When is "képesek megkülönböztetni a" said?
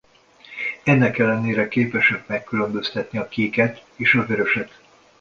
1.67-3.27